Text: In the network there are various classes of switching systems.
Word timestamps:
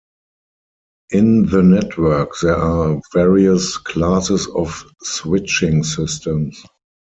In 1.11 1.45
the 1.45 1.61
network 1.61 2.31
there 2.41 2.55
are 2.55 2.99
various 3.13 3.77
classes 3.77 4.47
of 4.47 4.83
switching 5.03 5.83
systems. 5.83 6.63